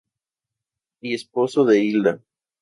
Y 1.03 1.13
esposo 1.13 1.63
de 1.63 1.77
Hilda. 1.83 2.23